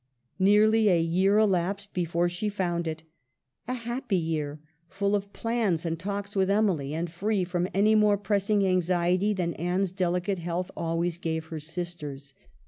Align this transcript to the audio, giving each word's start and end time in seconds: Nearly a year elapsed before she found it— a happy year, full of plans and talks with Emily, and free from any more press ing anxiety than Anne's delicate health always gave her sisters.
Nearly 0.39 0.89
a 0.89 0.99
year 0.99 1.37
elapsed 1.37 1.93
before 1.93 2.27
she 2.27 2.49
found 2.49 2.87
it— 2.87 3.03
a 3.67 3.75
happy 3.75 4.17
year, 4.17 4.59
full 4.89 5.13
of 5.15 5.31
plans 5.31 5.85
and 5.85 5.99
talks 5.99 6.35
with 6.35 6.49
Emily, 6.49 6.91
and 6.95 7.07
free 7.07 7.43
from 7.43 7.67
any 7.71 7.93
more 7.93 8.17
press 8.17 8.49
ing 8.49 8.65
anxiety 8.65 9.31
than 9.31 9.53
Anne's 9.53 9.91
delicate 9.91 10.39
health 10.39 10.71
always 10.75 11.19
gave 11.19 11.45
her 11.53 11.59
sisters. 11.59 12.33